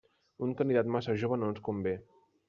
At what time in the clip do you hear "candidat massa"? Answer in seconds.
0.61-1.15